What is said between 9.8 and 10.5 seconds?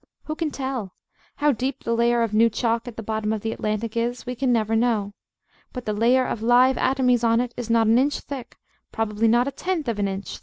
of an inch.